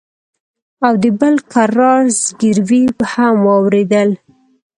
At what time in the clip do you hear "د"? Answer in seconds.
1.03-1.05